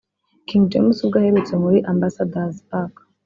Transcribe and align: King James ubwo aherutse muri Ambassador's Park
King 0.47 0.63
James 0.71 0.97
ubwo 1.03 1.15
aherutse 1.19 1.53
muri 1.63 1.79
Ambassador's 1.91 2.57
Park 2.69 2.93